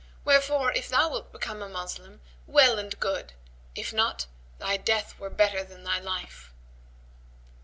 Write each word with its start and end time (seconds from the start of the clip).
Wherefore, 0.25 0.71
if 0.71 0.89
thou 0.89 1.09
wilt 1.11 1.31
become 1.31 1.61
a 1.61 1.69
Moslem, 1.69 2.21
well 2.47 2.79
and 2.79 2.99
good; 2.99 3.33
if 3.75 3.93
not, 3.93 4.25
thy 4.57 4.75
death 4.75 5.19
were 5.19 5.29
better 5.29 5.63
than 5.63 5.83
thy 5.83 5.99
life." 5.99 6.51